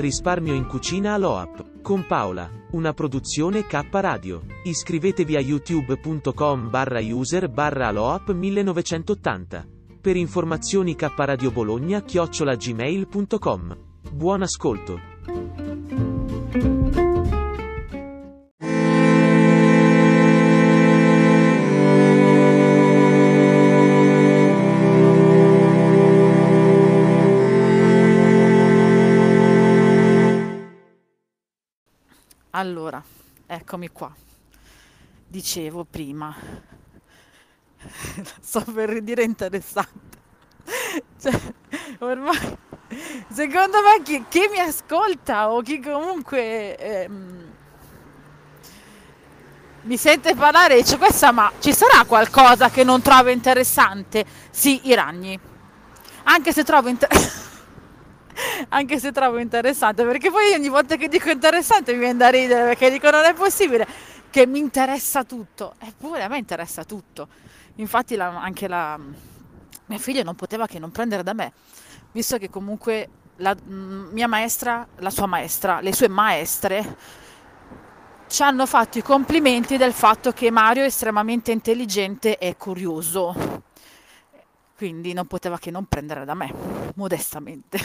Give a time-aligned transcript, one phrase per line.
[0.00, 1.82] Risparmio in cucina all'OAP.
[1.82, 2.50] Con Paola.
[2.72, 4.42] Una produzione K Radio.
[4.64, 9.66] Iscrivetevi a youtube.com barra user barra aloap 1980.
[10.00, 13.78] Per informazioni K Radio Bologna chiocciola gmail.com.
[14.12, 15.09] Buon ascolto.
[32.60, 33.02] Allora,
[33.46, 34.14] eccomi qua.
[35.26, 36.34] Dicevo prima,
[38.38, 40.18] sto per dire interessante.
[41.20, 41.40] Cioè,
[42.00, 42.58] ormai,
[43.30, 47.52] secondo me chi, chi, mi ascolta o chi comunque ehm,
[49.82, 54.26] mi sente parlare dice questa ma ci sarà qualcosa che non trovo interessante?
[54.50, 55.38] Sì, i ragni.
[56.24, 57.44] Anche se trovo interessante
[58.68, 62.62] anche se trovo interessante, perché poi ogni volta che dico interessante mi viene da ridere,
[62.64, 63.86] perché dico non è possibile
[64.30, 67.28] che mi interessa tutto, eppure a me interessa tutto.
[67.76, 68.98] Infatti la, anche la
[69.86, 71.52] mia figlia non poteva che non prendere da me,
[72.12, 76.96] visto che comunque la mia maestra, la sua maestra, le sue maestre
[78.28, 83.64] ci hanno fatto i complimenti del fatto che Mario è estremamente intelligente e curioso.
[84.76, 86.52] Quindi non poteva che non prendere da me,
[86.94, 87.78] modestamente.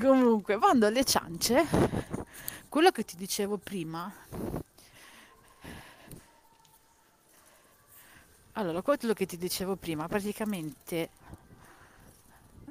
[0.00, 1.66] Comunque, vado alle ciance,
[2.68, 4.12] quello che ti dicevo prima.
[8.52, 11.10] Allora, quello che ti dicevo prima, praticamente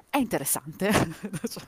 [0.09, 0.89] è interessante.
[1.49, 1.65] cioè,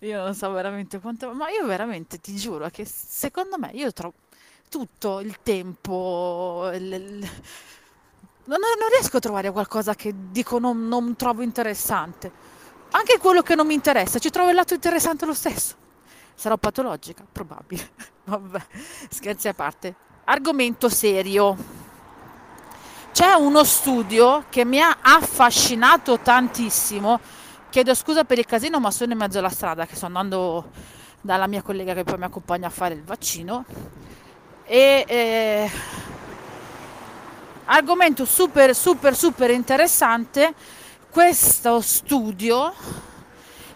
[0.00, 4.14] io non so veramente quanto, ma io veramente ti giuro che secondo me io trovo
[4.68, 6.70] tutto il tempo.
[6.74, 7.30] Il, il,
[8.44, 12.51] non, non, riesco a trovare qualcosa che dico non, non trovo interessante
[12.92, 15.74] anche quello che non mi interessa, ci trovo il lato interessante lo stesso.
[16.34, 17.24] Sarò patologica?
[17.30, 17.90] Probabile.
[18.24, 18.60] Vabbè,
[19.10, 19.94] scherzi a parte.
[20.24, 21.56] Argomento serio.
[23.12, 27.20] C'è uno studio che mi ha affascinato tantissimo.
[27.68, 30.70] Chiedo scusa per il casino, ma sono in mezzo alla strada che sto andando
[31.20, 33.64] dalla mia collega che poi mi accompagna a fare il vaccino.
[34.64, 35.70] E eh,
[37.66, 40.54] argomento super super super interessante
[41.12, 42.72] questo studio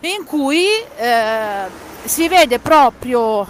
[0.00, 0.64] in cui
[0.97, 1.69] eh,
[2.04, 3.47] si vede proprio,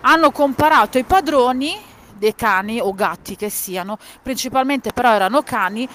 [0.00, 1.80] hanno comparato i padroni
[2.14, 5.88] dei cani o gatti che siano, principalmente però erano cani,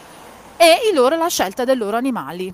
[0.55, 2.53] e loro, la scelta dei loro animali.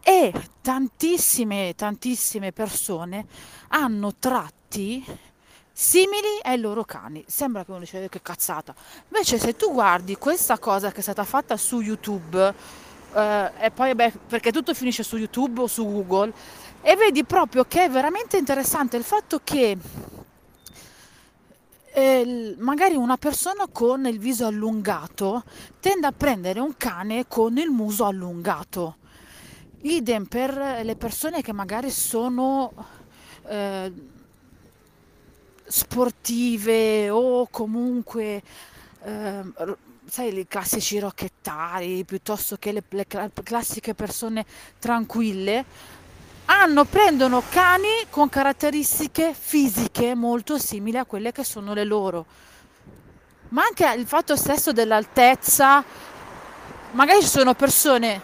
[0.00, 3.26] E tantissime, tantissime persone
[3.70, 5.04] hanno tratti
[5.72, 7.24] simili ai loro cani.
[7.26, 8.72] Sembra che uno dice che cazzata.
[9.08, 12.84] Invece se tu guardi questa cosa che è stata fatta su YouTube,
[13.16, 16.30] Uh, e poi beh, perché tutto finisce su YouTube o su Google
[16.82, 19.74] e vedi proprio che è veramente interessante il fatto che
[21.94, 25.44] eh, magari una persona con il viso allungato
[25.80, 28.96] tende a prendere un cane con il muso allungato.
[29.80, 32.70] Idem per le persone che magari sono
[33.46, 33.92] eh,
[35.64, 38.42] sportive o comunque
[39.04, 39.42] eh,
[40.08, 43.06] sai, i classici rocchettari, piuttosto che le, le
[43.42, 44.44] classiche persone
[44.78, 45.64] tranquille,
[46.46, 52.26] hanno, prendono cani con caratteristiche fisiche molto simili a quelle che sono le loro.
[53.48, 55.82] Ma anche il fatto stesso dell'altezza,
[56.92, 58.20] magari ci sono persone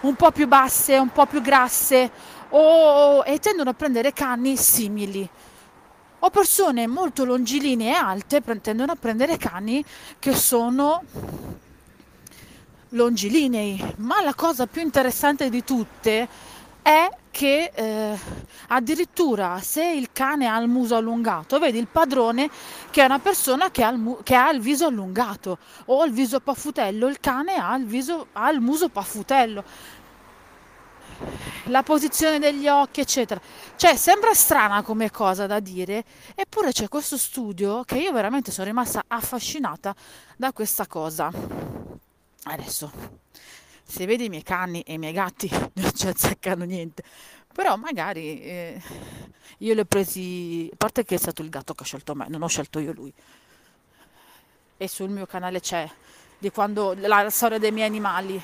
[0.00, 2.10] un po' più basse, un po' più grasse,
[2.50, 5.28] o, e tendono a prendere cani simili
[6.20, 9.84] o persone molto longilinee e alte tendono a prendere cani
[10.18, 11.02] che sono
[12.90, 16.28] longilinei, ma la cosa più interessante di tutte
[16.80, 18.18] è che eh,
[18.68, 22.48] addirittura se il cane ha il muso allungato, vedi il padrone
[22.90, 26.40] che è una persona che ha mu- che ha il viso allungato o il viso
[26.40, 29.64] paffutello, il cane ha il, viso, ha il muso paffutello
[31.66, 33.40] la posizione degli occhi, eccetera.
[33.76, 36.04] Cioè, sembra strana come cosa da dire,
[36.34, 39.94] eppure c'è questo studio che io veramente sono rimasta affascinata
[40.36, 41.30] da questa cosa.
[42.44, 42.92] Adesso,
[43.82, 47.02] se vedi i miei cani e i miei gatti, non ci azzeccano niente.
[47.52, 48.82] Però magari eh,
[49.58, 52.26] io li ho presi, a parte che è stato il gatto che ha scelto me,
[52.28, 53.12] non ho scelto io lui.
[54.76, 55.90] E sul mio canale c'è
[56.38, 58.42] di quando la storia dei miei animali.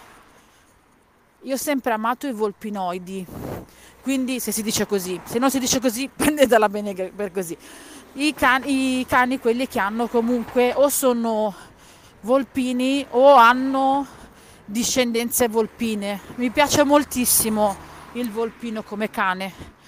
[1.44, 3.26] Io ho sempre amato i volpinoidi,
[4.00, 7.56] quindi se si dice così, se non si dice così, prendetela bene per così.
[8.12, 11.52] I cani, I cani, quelli che hanno comunque o sono
[12.20, 14.06] volpini o hanno
[14.64, 16.20] discendenze volpine.
[16.36, 17.74] Mi piace moltissimo
[18.12, 19.80] il volpino come cane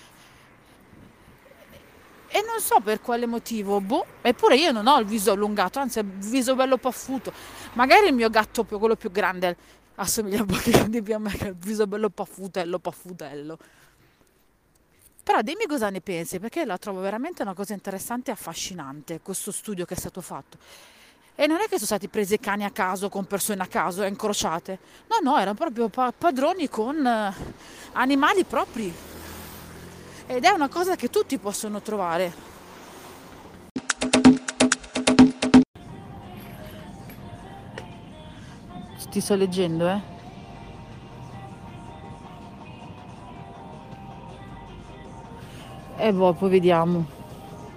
[2.35, 6.01] e non so per quale motivo, boh, eppure io non ho il viso allungato, anzi
[6.01, 7.33] il viso bello paffuto.
[7.75, 9.57] Magari il mio gatto, quello più grande,
[9.97, 13.59] assomiglia un po' di più a me, che il viso bello paffutello, paffutello.
[15.23, 19.53] Però dimmi cosa ne pensi, perché la trovo veramente una cosa interessante e affascinante, questo
[19.53, 20.59] studio che è stato fatto.
[21.35, 24.09] E non è che sono stati presi cani a caso con persone a caso e
[24.09, 24.79] incrociate.
[25.09, 27.35] No, no, erano proprio padroni con eh,
[27.93, 28.93] animali propri
[30.27, 32.54] ed è una cosa che tutti possono trovare.
[39.15, 40.01] Ti sto leggendo, eh?
[45.99, 47.05] E boh, poi vediamo.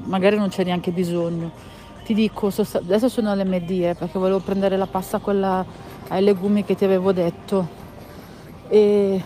[0.05, 1.51] Magari non c'è neanche bisogno.
[2.03, 5.63] Ti dico, adesso sono alle medie perché volevo prendere la pasta quella
[6.07, 7.67] ai legumi che ti avevo detto.
[8.69, 9.23] E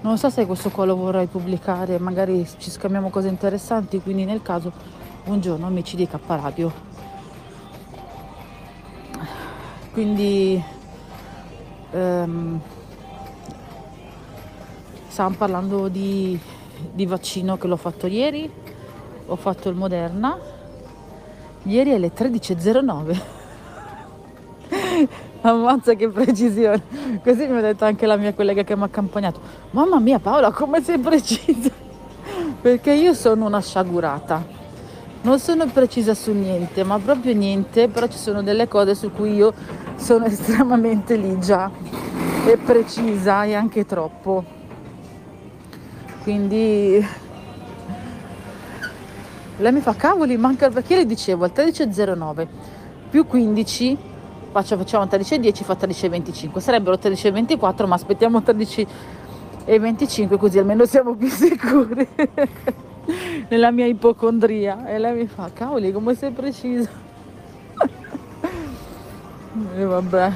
[0.00, 4.42] non so se questo qua lo vorrai pubblicare, magari ci scambiamo cose interessanti, quindi nel
[4.42, 4.72] caso
[5.24, 6.91] buongiorno amici di K Radio.
[9.92, 10.62] Quindi
[11.90, 12.60] ehm,
[15.08, 16.38] stavamo parlando di,
[16.92, 18.50] di vaccino che l'ho fatto ieri,
[19.26, 20.38] ho fatto il Moderna,
[21.64, 23.20] ieri alle 13.09
[25.42, 27.20] Ammazza che precisione.
[27.22, 29.40] Così mi ha detto anche la mia collega che mi ha accompagnato.
[29.72, 31.68] Mamma mia Paola, come sei precisa?
[32.62, 34.61] Perché io sono una sciagurata.
[35.22, 39.34] Non sono precisa su niente, ma proprio niente, però ci sono delle cose su cui
[39.34, 39.54] io
[39.94, 41.70] sono estremamente ligia
[42.44, 44.44] e precisa e anche troppo.
[46.22, 47.06] Quindi
[49.58, 52.46] lei mi fa cavoli, manca perché le dicevo al 13.09
[53.10, 53.98] più 15
[54.52, 62.08] faccio, facciamo 13,10 fa 13,25 sarebbero 13,24 ma aspettiamo 13,25 così almeno siamo più sicuri
[63.52, 64.86] nella mia ipocondria.
[64.86, 66.88] E lei mi fa cavoli come sei precisa
[69.76, 70.32] e vabbè.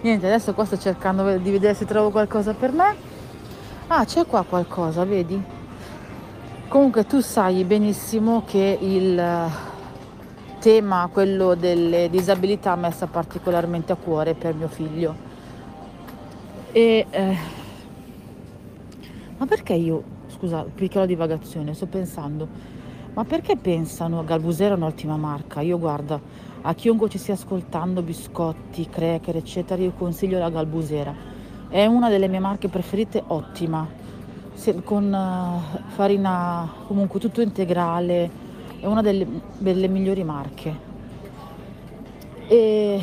[0.00, 2.96] Niente adesso qua sto cercando di vedere se trovo qualcosa per me.
[3.88, 5.40] Ah c'è qua qualcosa vedi?
[6.68, 9.22] Comunque tu sai benissimo che il
[10.58, 15.14] tema, quello delle disabilità, messa particolarmente a cuore per mio figlio.
[16.72, 17.36] E, eh,
[19.36, 20.11] ma perché io,
[20.42, 22.48] scusa, piccola divagazione, sto pensando,
[23.14, 25.60] ma perché pensano Galbusera è un'ottima marca?
[25.60, 26.20] Io guarda,
[26.62, 31.14] a chiunque ci stia ascoltando, biscotti, cracker, eccetera, io consiglio la Galbusera.
[31.68, 33.86] È una delle mie marche preferite, ottima,
[34.82, 38.28] con uh, farina comunque tutto integrale,
[38.80, 39.24] è una delle,
[39.58, 40.76] delle migliori marche.
[42.48, 43.00] E...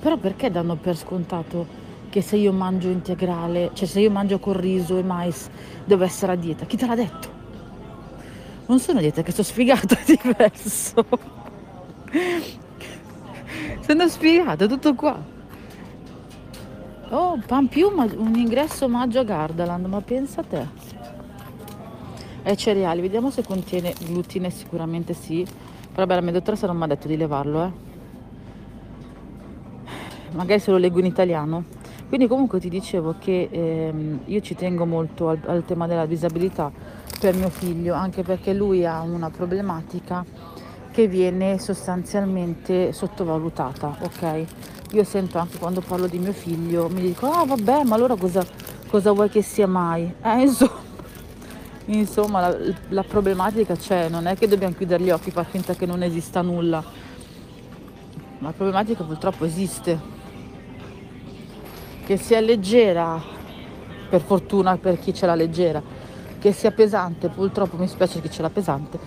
[0.00, 1.83] Però perché danno per scontato
[2.14, 5.50] che se io mangio integrale, cioè se io mangio con riso e mais,
[5.84, 6.64] devo essere a dieta?
[6.64, 7.28] Chi te l'ha detto?
[8.66, 11.04] Non sono a dieta, che sto sfigato, è diverso.
[13.80, 15.20] sono sfigato, tutto qua.
[17.08, 20.68] Oh, pan più, un ingresso maggio a Gardaland, ma pensa a te
[22.44, 25.46] ai cereali vediamo se contiene glutine sicuramente sì
[25.90, 27.72] però beh la mia dottoressa non mi ha detto di levarlo eh
[30.32, 31.73] magari se lo leggo in italiano
[32.08, 36.70] quindi comunque ti dicevo che ehm, io ci tengo molto al, al tema della disabilità
[37.18, 40.24] per mio figlio anche perché lui ha una problematica
[40.90, 44.44] che viene sostanzialmente sottovalutata ok
[44.92, 48.44] io sento anche quando parlo di mio figlio mi dico ah vabbè ma allora cosa,
[48.88, 50.82] cosa vuoi che sia mai eh insomma
[51.86, 52.56] Insomma, la,
[52.88, 56.02] la problematica c'è, non è che dobbiamo chiudere gli occhi e far finta che non
[56.02, 56.82] esista nulla.
[58.38, 60.00] La problematica purtroppo esiste.
[62.04, 63.18] Che sia leggera,
[64.10, 65.82] per fortuna per chi ce l'ha leggera,
[66.38, 68.98] che sia pesante, purtroppo mi spiace chi ce l'ha pesante,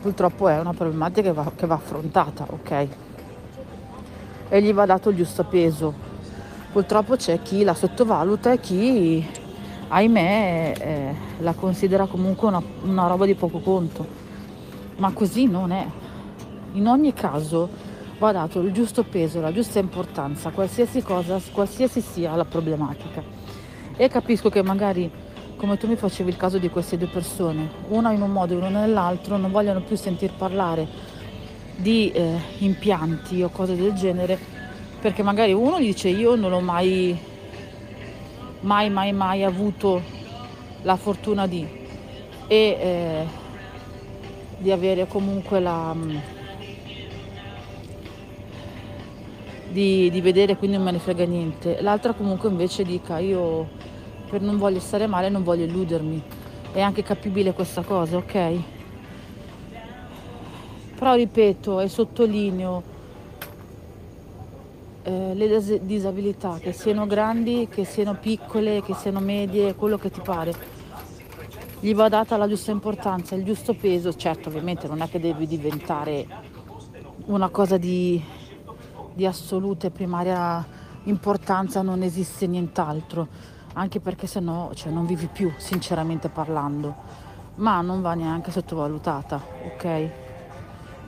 [0.00, 2.88] purtroppo è una problematica che va, che va affrontata, ok?
[4.48, 5.92] E gli va dato il giusto peso.
[6.72, 9.26] purtroppo c'è chi la sottovaluta e chi,
[9.88, 14.06] ahimè, eh, la considera comunque una, una roba di poco conto.
[14.96, 15.86] Ma così non è.
[16.72, 17.68] In ogni caso
[18.18, 23.22] va dato il giusto peso, la giusta importanza, qualsiasi cosa, qualsiasi sia la problematica.
[23.96, 25.10] E capisco che magari,
[25.56, 28.56] come tu mi facevi il caso di queste due persone, una in un modo e
[28.56, 30.86] una nell'altro, non vogliono più sentir parlare
[31.76, 34.38] di eh, impianti o cose del genere,
[35.00, 37.18] perché magari uno dice io non ho mai,
[38.60, 40.00] mai, mai, mai avuto
[40.82, 41.66] la fortuna di,
[42.46, 43.26] e eh,
[44.56, 45.94] di avere comunque la
[49.70, 51.80] di, di vedere quindi non me ne frega niente.
[51.80, 53.68] L'altra comunque invece dica io
[54.28, 56.22] per non voglio stare male non voglio illudermi.
[56.72, 58.52] È anche capibile questa cosa, ok?
[60.98, 62.94] Però ripeto e sottolineo
[65.02, 70.20] eh, le disabilità, che siano grandi, che siano piccole, che siano medie, quello che ti
[70.20, 70.52] pare.
[71.78, 74.14] Gli va data la giusta importanza, il giusto peso.
[74.16, 76.26] Certo, ovviamente non è che devi diventare
[77.26, 78.20] una cosa di
[79.16, 80.62] di assoluta e primaria
[81.04, 83.26] importanza non esiste nient'altro,
[83.72, 86.94] anche perché se no cioè, non vivi più, sinceramente parlando,
[87.54, 89.40] ma non va neanche sottovalutata,
[89.72, 90.10] ok?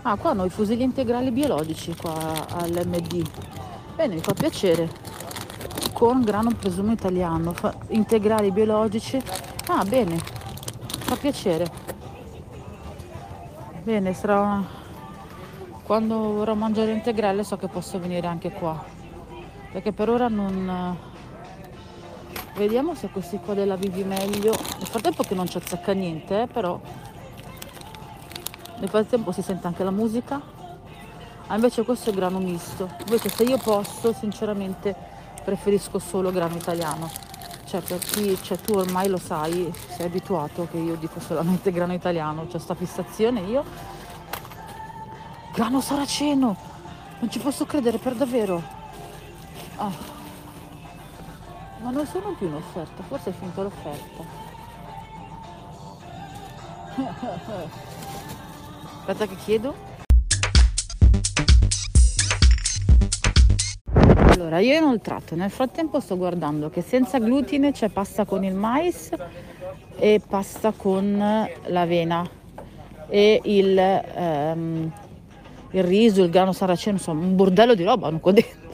[0.02, 2.14] Ah, qua hanno i fusilli integrali biologici qua
[2.56, 3.30] all'MD.
[3.94, 4.88] Bene, mi fa piacere.
[5.92, 9.20] Con grano presumo italiano, fa, integrali biologici.
[9.66, 11.70] Ah, bene, fa piacere.
[13.82, 14.77] Bene, sarà
[15.88, 18.84] quando vorrò mangiare integrale so che posso venire anche qua.
[19.72, 20.94] Perché per ora non
[22.56, 24.50] vediamo se questi qua della vivi meglio.
[24.50, 26.78] Nel frattempo che non ci azzecca niente eh, però
[28.80, 30.38] nel frattempo si sente anche la musica.
[31.46, 32.90] Ah, invece questo è grano misto.
[33.06, 34.94] Invece se io posso sinceramente
[35.42, 37.10] preferisco solo grano italiano.
[37.64, 41.94] Cioè per chi cioè, tu ormai lo sai sei abituato che io dico solamente grano
[41.94, 42.46] italiano.
[42.46, 43.96] C'è sta fissazione io
[45.58, 46.56] Grano saraceno!
[47.18, 48.62] Non ci posso credere per davvero.
[49.74, 49.90] Ah.
[51.82, 52.62] Ma non sono più in
[53.08, 54.22] forse è finita l'offerta.
[59.00, 59.74] Aspetta che chiedo.
[64.28, 68.54] Allora, io ho inoltrato, nel frattempo sto guardando che senza glutine c'è pasta con il
[68.54, 69.10] mais
[69.96, 72.30] e pasta con l'avena
[73.08, 74.92] e il um,
[75.70, 78.66] il riso, il grano saraceno, insomma un bordello di roba hanno qua dentro.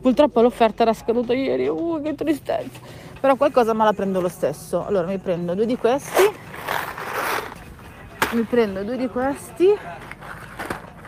[0.00, 2.80] Purtroppo l'offerta era scaduta ieri, uh, che tristezza.
[3.18, 4.86] Però qualcosa me la prendo lo stesso.
[4.86, 6.22] Allora mi prendo due di questi,
[8.32, 9.74] mi prendo due di questi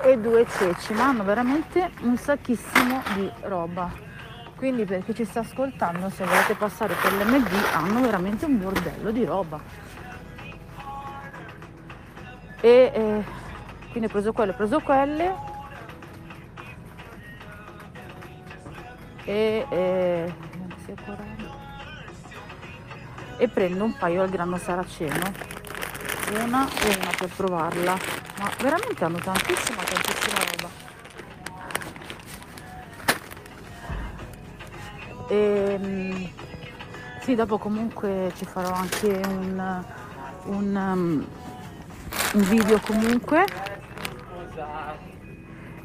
[0.02, 4.08] e due ceci, ma hanno veramente un sacchissimo di roba.
[4.56, 9.10] Quindi per chi ci sta ascoltando, se volete passare per l'MD, hanno veramente un bordello
[9.10, 9.60] di roba.
[12.60, 13.24] E eh,
[13.90, 15.34] quindi ho preso quelle, ho preso quelle.
[19.24, 20.34] E, e,
[23.36, 25.32] e prendo un paio al grano saraceno.
[26.44, 27.96] Una e una per provarla.
[28.38, 30.68] Ma veramente hanno tantissima tantissima roba.
[35.28, 36.30] E ehm,
[37.20, 39.84] sì dopo comunque ci farò anche un,
[40.44, 41.26] un, um,
[42.32, 43.69] un video comunque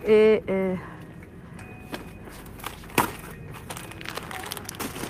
[0.06, 0.80] e eh,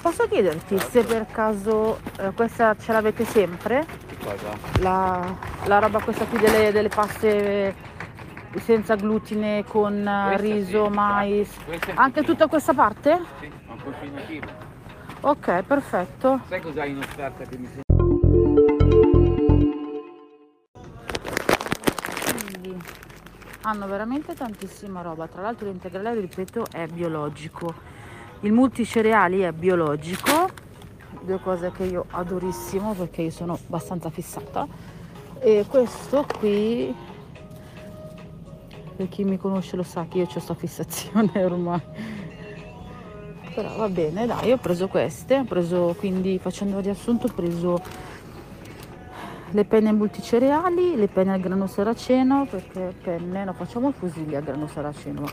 [0.02, 3.86] posso chiederti se per caso eh, questa ce l'avete sempre?
[4.80, 5.36] La,
[5.66, 7.75] la, roba questa qui delle, delle paste
[8.62, 11.50] senza glutine con questa riso, sì, mais,
[11.96, 13.22] anche tutta questa parte?
[13.42, 14.48] Sì, un continuativo.
[15.22, 16.40] Ok, perfetto.
[16.48, 17.68] Sai cos'hai in offerta che mi
[23.65, 25.27] hanno veramente tantissima roba.
[25.27, 27.74] Tra l'altro l'integrale ripeto è biologico.
[28.41, 30.50] Il multicereali è biologico.
[31.22, 34.67] Due cose che io adorissimo perché io sono abbastanza fissata.
[35.39, 36.93] E questo qui
[38.95, 41.81] per chi mi conosce lo sa che io ho questa fissazione ormai.
[43.53, 47.81] Però va bene dai ho preso queste ho preso quindi facendo riassunto ho preso
[49.55, 54.43] le penne multicereali, le penne al grano saraceno, perché penne, no, facciamo i fusilli al
[54.43, 55.24] grano saraceno,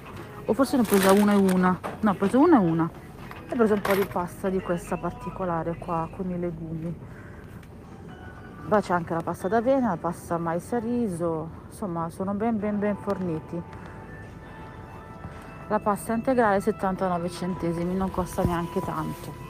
[0.45, 3.55] o forse ne ho presa una e una, no, ho preso una e una, ho
[3.57, 6.97] preso un po' di pasta di questa particolare qua, con i legumi.
[8.69, 12.79] Poi c'è anche la pasta d'avena, la pasta mais e riso, insomma sono ben ben
[12.79, 13.61] ben forniti.
[15.67, 19.42] la pasta integrale 79 centesimi non costa neanche tanto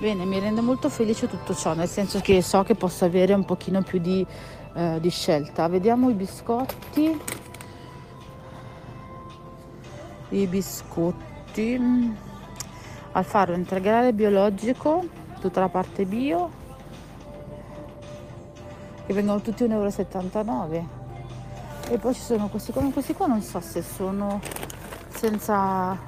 [0.00, 3.44] bene mi rende molto felice tutto ciò nel senso che so che posso avere un
[3.44, 4.26] pochino più di,
[4.74, 5.68] eh, di scelta.
[5.68, 7.20] Vediamo i biscotti.
[10.30, 11.80] I biscotti.
[13.12, 15.04] Al faro integrale biologico
[15.40, 16.50] tutta la parte bio
[19.04, 21.00] che vengono tutti 1,79 euro
[21.88, 24.40] e poi ci sono questi come questi qua non so se sono
[25.08, 25.98] senza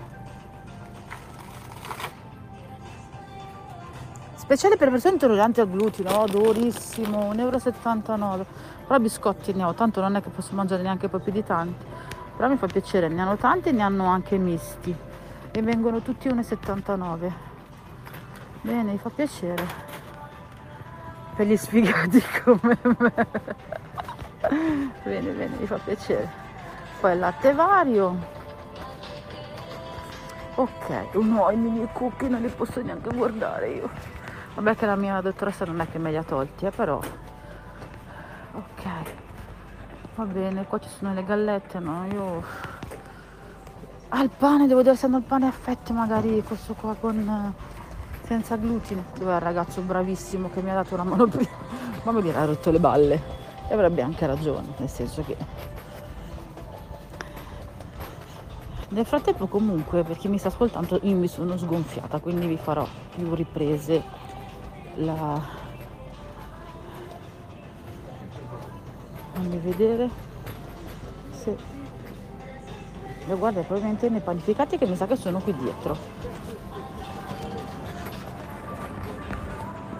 [4.44, 8.46] speciale per persone intolleranti al glutine oh, durissimo 1,79 euro
[8.86, 11.84] però biscotti ne ho tanto non è che posso mangiare neanche più di tanti.
[12.36, 14.94] Però mi fa piacere ne hanno tanti e ne hanno anche misti.
[15.50, 17.32] E vengono tutti 1,79
[18.60, 19.66] bene mi fa piacere.
[21.34, 23.26] Per gli sfigati come me.
[25.02, 26.28] Bene bene mi fa piacere.
[27.00, 28.32] Poi il latte vario.
[30.56, 34.13] Ok no i mini cookie non li posso neanche guardare io
[34.54, 37.00] vabbè che la mia dottoressa non è che me li ha tolti eh, però.
[38.52, 38.84] Ok.
[40.14, 42.06] Va bene qua ci sono le gallette no?
[42.12, 42.42] Io
[44.10, 47.52] al pane devo dire essendo il pane a fette magari questo qua con
[48.24, 49.04] senza glutine.
[49.18, 51.50] Dove è il ragazzo bravissimo che mi ha dato una mano prima?
[52.04, 53.22] Ma mi ha rotto le balle.
[53.68, 55.36] E avrebbe anche ragione, nel senso che
[58.94, 62.86] nel frattempo comunque per chi mi sta ascoltando io mi sono sgonfiata quindi vi farò
[63.12, 64.02] più riprese
[64.96, 65.40] la
[69.32, 70.08] fammi vedere.
[71.30, 71.56] Se
[73.26, 75.96] le guarda probabilmente nei panificati che mi sa che sono qui dietro.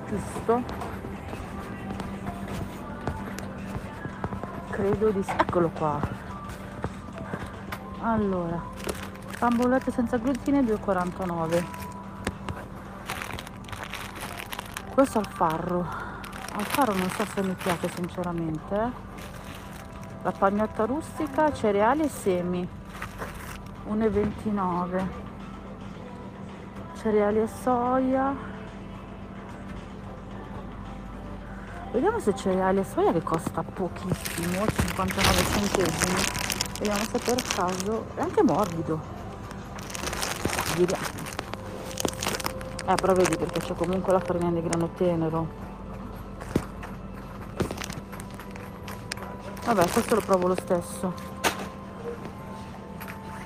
[0.09, 0.63] Giusto.
[4.71, 6.01] Credo di eccolo qua.
[8.01, 8.61] Allora
[9.39, 11.65] bambolette senza glutine 2,49
[14.95, 15.81] questo al farro
[16.53, 18.93] al farro non so se mi piace sinceramente
[20.23, 22.69] la pagnotta rustica cereali e semi
[23.89, 25.07] 1,29
[26.97, 28.53] cereali e soia
[31.91, 36.23] Vediamo se cereali e soia che costa pochissimo, 59 centesimi.
[36.81, 39.01] Vediamo se per caso è anche morbido.
[40.77, 41.24] Vediamo.
[42.87, 45.49] Eh, però vedi perché c'è comunque la farina di grano tenero.
[49.65, 51.15] Vabbè, questo lo provo lo stesso.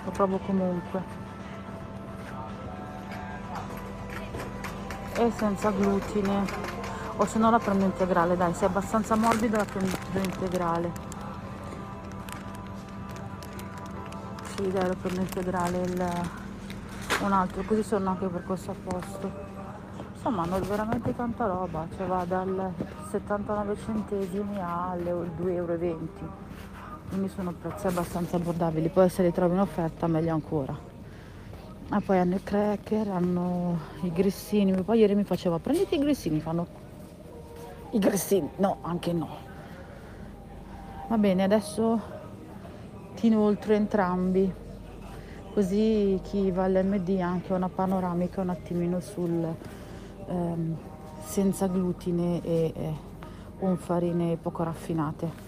[0.05, 1.03] Lo provo comunque.
[5.14, 6.66] E senza glutine
[7.20, 10.92] o se no la prendo integrale dai se è abbastanza morbida la prendo integrale
[14.55, 16.38] sì dai la prendo integrale il,
[17.20, 19.31] un altro così sono anche per questo posto
[20.14, 22.72] insomma hanno veramente tanta roba cioè va dal
[23.11, 25.76] 79 centesimi alle 2,20 euro
[27.09, 28.90] quindi sono prezzi abbastanza abbordabili.
[28.90, 30.76] Poi se li trovi in offerta meglio ancora.
[31.88, 34.83] Ah, poi hanno i cracker, hanno i grissini.
[34.83, 36.66] Poi ieri mi faceva prenditi i grissini, fanno
[37.92, 39.46] i grissini, no, anche no.
[41.09, 42.16] Va bene, adesso
[43.14, 44.52] ti inoltro entrambi,
[45.59, 49.44] così chi va all'MD ha anche una panoramica un attimino sul
[50.29, 50.77] ehm,
[51.25, 55.47] senza glutine e eh, farine poco raffinate.